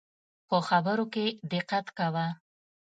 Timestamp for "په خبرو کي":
0.47-1.25